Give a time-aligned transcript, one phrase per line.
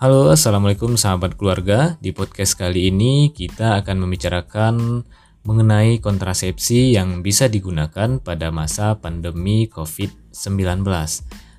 [0.00, 2.00] Halo, assalamualaikum sahabat keluarga.
[2.00, 5.04] Di podcast kali ini kita akan membicarakan
[5.44, 10.88] mengenai kontrasepsi yang bisa digunakan pada masa pandemi COVID-19.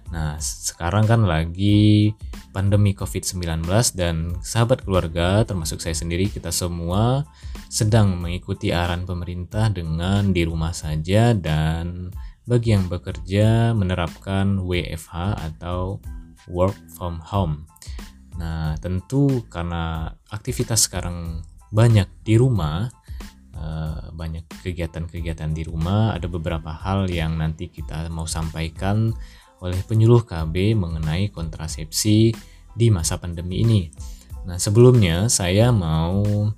[0.09, 2.17] Nah, sekarang kan lagi
[2.49, 3.61] pandemi COVID-19
[3.93, 7.29] dan sahabat keluarga termasuk saya sendiri kita semua
[7.69, 12.09] sedang mengikuti arahan pemerintah dengan di rumah saja dan
[12.49, 16.01] bagi yang bekerja menerapkan WFH atau
[16.49, 17.69] work from home.
[18.39, 22.87] Nah, tentu karena aktivitas sekarang banyak di rumah,
[23.55, 29.11] eh, banyak kegiatan-kegiatan di rumah, ada beberapa hal yang nanti kita mau sampaikan
[29.61, 32.33] oleh penyuluh KB mengenai kontrasepsi
[32.73, 33.81] di masa pandemi ini.
[34.47, 36.49] Nah, sebelumnya saya mau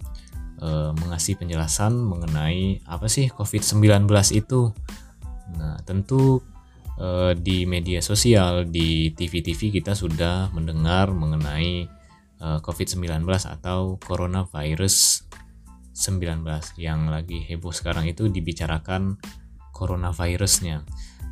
[0.64, 4.72] uh, mengasih penjelasan mengenai apa sih COVID-19 itu.
[5.60, 6.40] Nah, tentu
[6.94, 11.90] Eh, di media sosial, di TV-TV kita sudah mendengar mengenai
[12.38, 15.26] eh, COVID-19 atau coronavirus
[15.94, 16.46] 19
[16.78, 19.18] yang lagi heboh sekarang itu dibicarakan
[19.74, 20.86] coronavirusnya.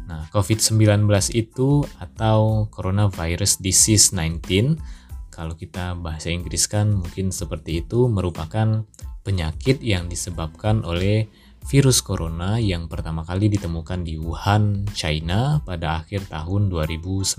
[0.09, 1.05] Nah, COVID-19
[1.37, 4.81] itu atau coronavirus disease 19
[5.29, 8.83] kalau kita bahasa Inggris kan mungkin seperti itu merupakan
[9.21, 11.29] penyakit yang disebabkan oleh
[11.67, 17.37] virus corona yang pertama kali ditemukan di Wuhan, China pada akhir tahun 2019.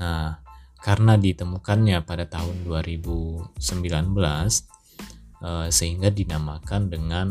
[0.00, 0.40] Nah,
[0.80, 3.56] karena ditemukannya pada tahun 2019
[5.44, 7.28] eh, sehingga dinamakan dengan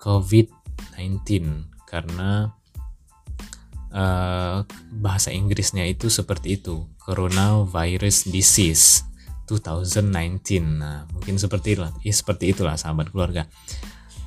[0.00, 1.28] COVID-19
[1.88, 2.52] karena
[3.92, 4.56] eh,
[4.96, 9.04] bahasa Inggrisnya itu seperti itu, coronavirus disease
[9.48, 10.12] 2019.
[10.60, 13.48] Nah, mungkin seperti itulah, ya, seperti itulah sahabat keluarga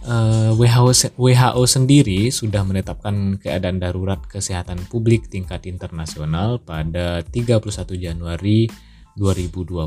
[0.06, 7.62] eh, WHO WHO sendiri sudah menetapkan keadaan darurat kesehatan publik tingkat internasional pada 31
[7.98, 8.70] Januari
[9.16, 9.82] 2020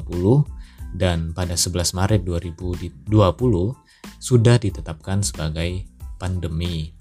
[0.95, 3.11] dan pada 11 Maret 2020
[4.21, 6.95] sudah ditetapkan sebagai pandemi.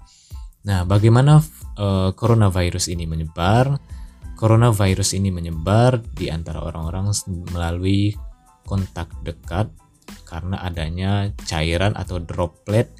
[0.64, 1.38] Nah, bagaimana
[1.76, 3.78] uh, coronavirus ini menyebar?
[4.34, 7.14] Coronavirus ini menyebar di antara orang-orang
[7.54, 8.16] melalui
[8.66, 9.70] kontak dekat
[10.26, 12.90] karena adanya cairan atau droplet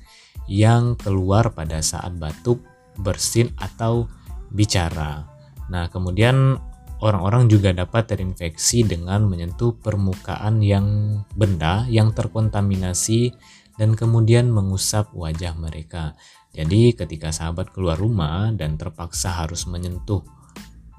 [0.50, 2.60] yang keluar pada saat batuk,
[3.00, 4.08] bersin, atau
[4.52, 5.24] bicara.
[5.72, 6.60] Nah, kemudian
[7.00, 13.32] orang-orang juga dapat terinfeksi dengan menyentuh permukaan yang benda yang terkontaminasi
[13.80, 16.14] dan kemudian mengusap wajah mereka.
[16.54, 20.22] Jadi, ketika sahabat keluar rumah dan terpaksa harus menyentuh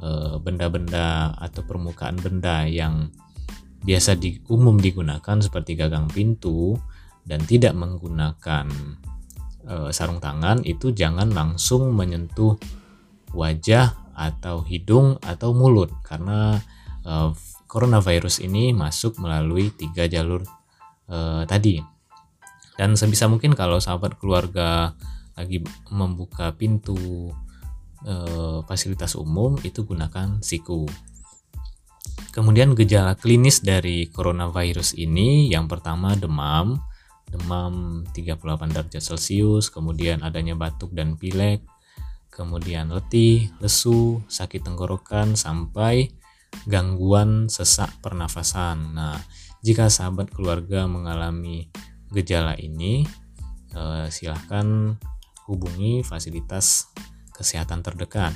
[0.03, 3.07] eh, benda-benda atau permukaan benda yang
[3.85, 6.73] biasa di, umum digunakan seperti gagang pintu
[7.23, 8.67] dan tidak menggunakan
[9.65, 12.55] e, sarung tangan itu jangan langsung menyentuh
[13.33, 15.91] wajah atau hidung atau mulut.
[16.05, 16.61] Karena
[17.03, 17.13] e,
[17.67, 20.45] coronavirus ini masuk melalui tiga jalur
[21.09, 21.81] e, tadi.
[22.75, 24.95] Dan sebisa mungkin kalau sahabat keluarga
[25.35, 25.59] lagi
[25.91, 27.31] membuka pintu
[28.05, 28.13] e,
[28.63, 30.87] fasilitas umum itu gunakan siku.
[32.31, 36.75] Kemudian gejala klinis dari coronavirus ini yang pertama demam
[37.35, 41.67] demam 38 derajat Celcius, kemudian adanya batuk dan pilek,
[42.31, 46.11] kemudian letih, lesu, sakit tenggorokan sampai
[46.63, 48.95] gangguan sesak pernafasan.
[48.95, 49.19] Nah,
[49.59, 51.67] jika sahabat keluarga mengalami
[52.15, 53.03] gejala ini,
[53.75, 54.95] eh, silahkan
[55.51, 56.89] hubungi fasilitas
[57.35, 58.33] kesehatan terdekat.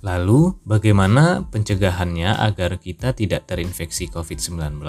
[0.00, 4.80] Lalu, bagaimana pencegahannya agar kita tidak terinfeksi COVID-19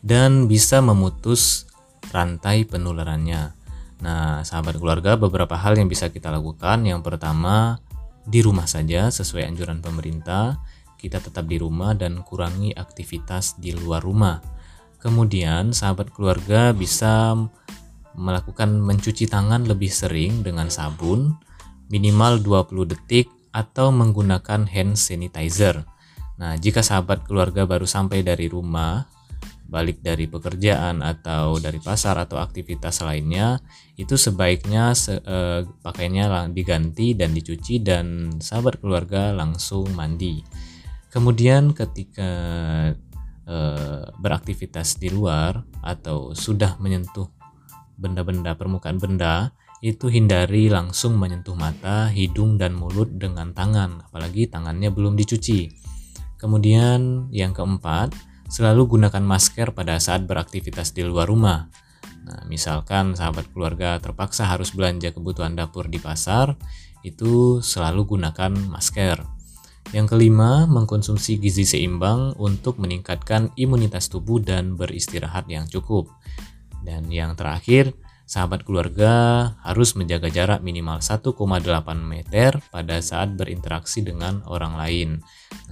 [0.00, 1.67] dan bisa memutus
[2.10, 3.54] rantai penularannya.
[3.98, 6.86] Nah, sahabat keluarga, beberapa hal yang bisa kita lakukan.
[6.86, 7.82] Yang pertama,
[8.22, 10.62] di rumah saja sesuai anjuran pemerintah.
[10.98, 14.42] Kita tetap di rumah dan kurangi aktivitas di luar rumah.
[14.98, 17.38] Kemudian, sahabat keluarga bisa
[18.18, 21.38] melakukan mencuci tangan lebih sering dengan sabun,
[21.86, 25.86] minimal 20 detik atau menggunakan hand sanitizer.
[26.38, 29.06] Nah, jika sahabat keluarga baru sampai dari rumah,
[29.68, 33.60] balik dari pekerjaan atau dari pasar atau aktivitas lainnya
[34.00, 40.40] itu sebaiknya se eh, pakaiannya diganti dan dicuci dan sahabat keluarga langsung mandi.
[41.12, 42.32] Kemudian ketika
[43.44, 47.28] eh, beraktivitas di luar atau sudah menyentuh
[48.00, 54.90] benda-benda permukaan benda itu hindari langsung menyentuh mata, hidung dan mulut dengan tangan apalagi tangannya
[54.90, 55.70] belum dicuci.
[56.38, 58.14] Kemudian yang keempat,
[58.48, 61.68] Selalu gunakan masker pada saat beraktivitas di luar rumah.
[62.24, 66.56] Nah, misalkan sahabat keluarga terpaksa harus belanja kebutuhan dapur di pasar,
[67.04, 69.20] itu selalu gunakan masker.
[69.92, 76.12] Yang kelima, mengkonsumsi gizi seimbang untuk meningkatkan imunitas tubuh dan beristirahat yang cukup.
[76.84, 77.96] Dan yang terakhir,
[78.28, 81.32] sahabat keluarga harus menjaga jarak minimal 1,8
[82.04, 85.08] meter pada saat berinteraksi dengan orang lain.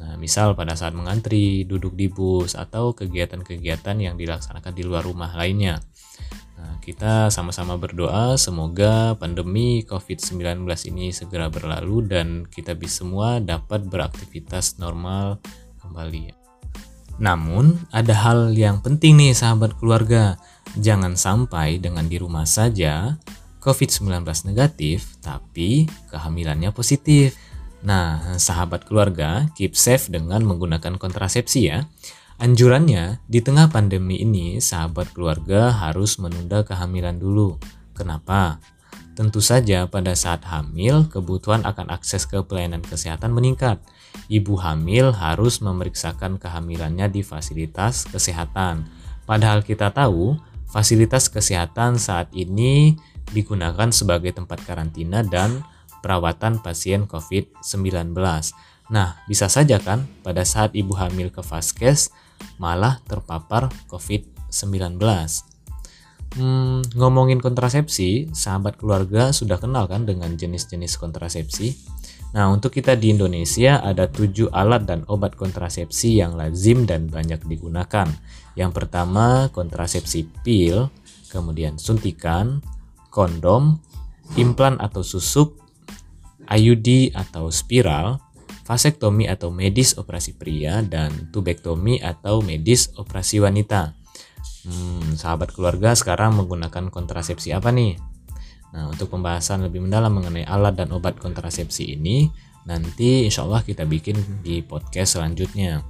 [0.01, 5.37] Nah, misal pada saat mengantri, duduk di bus, atau kegiatan-kegiatan yang dilaksanakan di luar rumah
[5.37, 5.85] lainnya.
[6.57, 13.85] Nah, kita sama-sama berdoa semoga pandemi COVID-19 ini segera berlalu dan kita bisa semua dapat
[13.85, 15.45] beraktivitas normal
[15.85, 16.46] kembali.
[17.17, 20.37] Namun, ada hal yang penting nih sahabat keluarga.
[20.77, 23.17] Jangan sampai dengan di rumah saja
[23.65, 27.35] COVID-19 negatif, tapi kehamilannya positif.
[27.83, 31.89] Nah, sahabat keluarga, keep safe dengan menggunakan kontrasepsi ya.
[32.37, 37.57] Anjurannya, di tengah pandemi ini, sahabat keluarga harus menunda kehamilan dulu.
[37.97, 38.61] Kenapa?
[39.17, 43.81] Tentu saja pada saat hamil, kebutuhan akan akses ke pelayanan kesehatan meningkat.
[44.27, 48.89] Ibu hamil harus memeriksakan kehamilannya di fasilitas kesehatan.
[49.27, 52.99] Padahal kita tahu, Fasilitas kesehatan saat ini
[53.31, 55.63] digunakan sebagai tempat karantina dan
[56.03, 58.13] perawatan pasien COVID-19.
[58.93, 62.11] Nah, bisa saja kan pada saat ibu hamil ke Vaskes
[62.59, 65.01] malah terpapar COVID-19.
[66.37, 71.73] Hmm, ngomongin kontrasepsi, sahabat keluarga sudah kenal kan dengan jenis-jenis kontrasepsi?
[72.35, 77.41] Nah, untuk kita di Indonesia ada tujuh alat dan obat kontrasepsi yang lazim dan banyak
[77.47, 78.09] digunakan.
[78.59, 80.91] Yang pertama, kontrasepsi pil,
[81.31, 82.61] kemudian suntikan,
[83.09, 83.79] kondom,
[84.35, 85.57] implan atau susuk,
[86.51, 88.19] IUD atau spiral,
[88.67, 93.95] vasektomi atau medis operasi pria, dan tubektomi atau medis operasi wanita.
[94.67, 98.16] Hmm, sahabat keluarga sekarang menggunakan kontrasepsi apa nih?
[98.75, 102.27] Nah, untuk pembahasan lebih mendalam mengenai alat dan obat kontrasepsi ini,
[102.67, 105.85] nanti insya Allah kita bikin di podcast selanjutnya.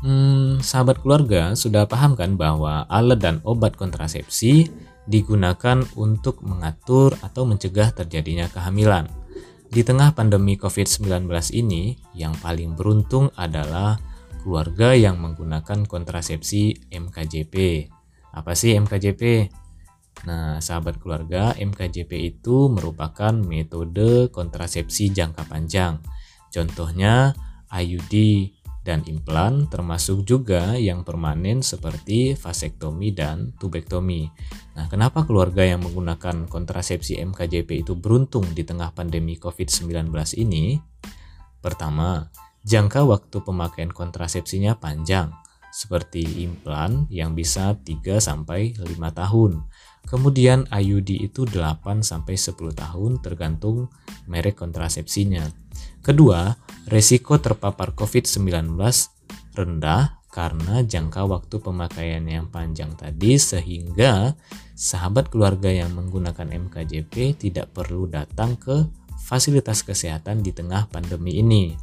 [0.00, 4.72] Hmm, sahabat keluarga sudah paham kan bahwa alat dan obat kontrasepsi
[5.04, 9.10] digunakan untuk mengatur atau mencegah terjadinya kehamilan.
[9.70, 14.02] Di tengah pandemi COVID-19 ini, yang paling beruntung adalah
[14.42, 17.86] keluarga yang menggunakan kontrasepsi MKJP.
[18.34, 19.46] Apa sih MKJP?
[20.28, 25.96] Nah, sahabat keluarga, MKJP itu merupakan metode kontrasepsi jangka panjang.
[26.52, 27.32] Contohnya
[27.72, 28.12] IUD
[28.80, 34.28] dan implan termasuk juga yang permanen seperti vasektomi dan tubektomi.
[34.76, 40.08] Nah, kenapa keluarga yang menggunakan kontrasepsi MKJP itu beruntung di tengah pandemi COVID-19
[40.40, 40.80] ini?
[41.60, 42.32] Pertama,
[42.64, 45.32] jangka waktu pemakaian kontrasepsinya panjang,
[45.80, 48.84] seperti implan yang bisa 3 sampai 5
[49.16, 49.64] tahun.
[50.04, 53.88] Kemudian IUD itu 8 sampai 10 tahun tergantung
[54.28, 55.48] merek kontrasepsinya.
[56.04, 56.52] Kedua,
[56.84, 58.76] resiko terpapar COVID-19
[59.56, 64.36] rendah karena jangka waktu pemakaian yang panjang tadi sehingga
[64.76, 68.84] sahabat keluarga yang menggunakan MKJP tidak perlu datang ke
[69.20, 71.74] fasilitas kesehatan di tengah pandemi ini.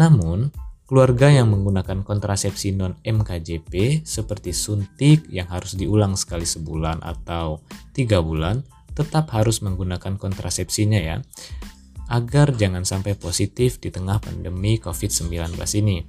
[0.00, 0.48] Namun,
[0.84, 7.64] Keluarga yang menggunakan kontrasepsi non MKJP seperti suntik yang harus diulang sekali sebulan atau
[7.96, 8.60] tiga bulan
[8.92, 11.16] tetap harus menggunakan kontrasepsinya ya
[12.12, 16.04] agar jangan sampai positif di tengah pandemi COVID-19 ini.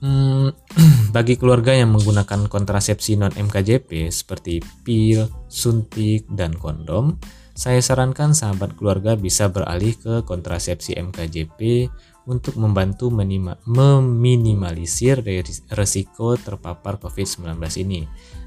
[0.00, 0.52] Hmm,
[1.16, 7.16] bagi keluarga yang menggunakan kontrasepsi non MKJP seperti pil, suntik, dan kondom,
[7.56, 11.88] saya sarankan sahabat keluarga bisa beralih ke kontrasepsi MKJP
[12.28, 15.24] untuk membantu meminimalisir
[15.72, 18.04] resiko terpapar COVID-19 ini.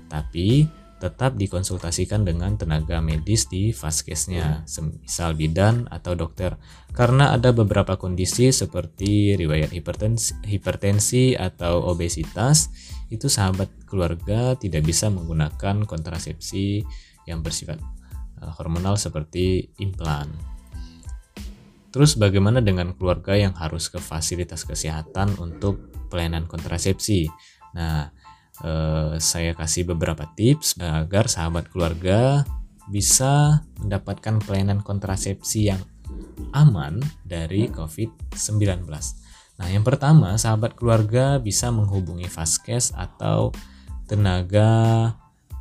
[0.10, 0.66] Tapi
[1.04, 6.56] tetap dikonsultasikan dengan tenaga medis di vaskesnya, semisal bidan atau dokter.
[6.96, 12.72] Karena ada beberapa kondisi seperti riwayat hipertensi, hipertensi atau obesitas,
[13.12, 16.88] itu sahabat keluarga tidak bisa menggunakan kontrasepsi
[17.28, 17.84] yang bersifat
[18.40, 20.53] eh, hormonal seperti implan.
[21.94, 27.30] Terus bagaimana dengan keluarga yang harus ke fasilitas kesehatan untuk pelayanan kontrasepsi?
[27.78, 28.10] Nah,
[28.66, 32.42] eh, saya kasih beberapa tips agar sahabat keluarga
[32.90, 35.82] bisa mendapatkan pelayanan kontrasepsi yang
[36.58, 38.90] aman dari COVID-19.
[39.62, 43.54] Nah, yang pertama, sahabat keluarga bisa menghubungi Vaskes atau
[44.10, 45.14] tenaga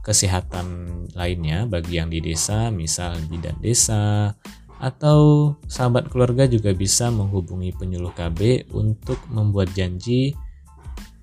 [0.02, 0.66] kesehatan
[1.14, 4.34] lainnya bagi yang di desa, misal bidan desa,
[4.82, 10.34] atau sahabat keluarga juga bisa menghubungi penyuluh KB untuk membuat janji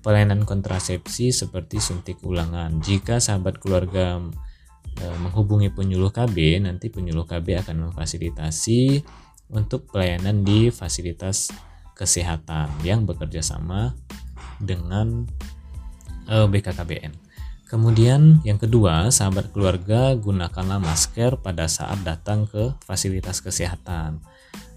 [0.00, 2.80] pelayanan kontrasepsi seperti suntik ulangan.
[2.80, 4.16] Jika sahabat keluarga
[4.96, 9.04] e, menghubungi penyuluh KB, nanti penyuluh KB akan memfasilitasi
[9.52, 11.52] untuk pelayanan di fasilitas
[11.92, 13.92] kesehatan yang bekerja sama
[14.56, 15.28] dengan
[16.32, 17.29] eh, BKKBN.
[17.70, 24.18] Kemudian yang kedua, sahabat keluarga gunakanlah masker pada saat datang ke fasilitas kesehatan.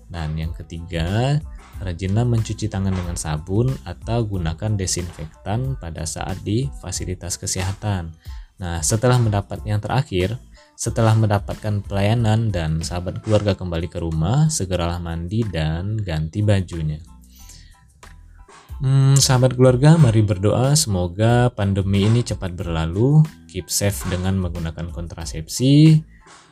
[0.06, 1.42] Dan yang ketiga,
[1.82, 8.14] rajinlah mencuci tangan dengan sabun atau gunakan desinfektan pada saat di fasilitas kesehatan.
[8.62, 10.38] Nah, setelah mendapat yang terakhir,
[10.78, 17.13] setelah mendapatkan pelayanan dan sahabat keluarga kembali ke rumah, segeralah mandi dan ganti bajunya.
[18.82, 23.22] Hmm, sahabat keluarga, mari berdoa semoga pandemi ini cepat berlalu.
[23.52, 26.02] Keep safe dengan menggunakan kontrasepsi.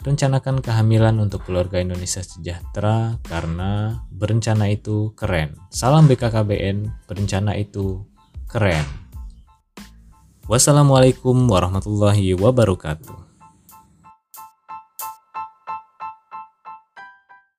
[0.02, 5.58] Rencanakan kehamilan untuk keluarga Indonesia sejahtera karena berencana itu keren.
[5.70, 8.06] Salam BKKBN, berencana itu
[8.50, 8.86] keren.
[10.50, 13.31] Wassalamualaikum warahmatullahi wabarakatuh.